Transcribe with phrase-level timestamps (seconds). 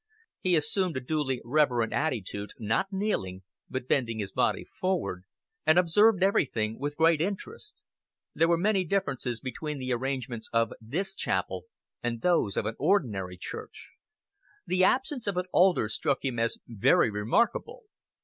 [0.39, 5.25] He assumed a duly reverent attitude, not kneeling, but bending his body forward,
[5.63, 7.83] and observed everything with great interest.
[8.33, 11.65] There were many differences between the arrangements of this chapel
[12.01, 13.91] and those of an ordinary church.
[14.65, 17.83] The absence of an altar struck him as very remarkable.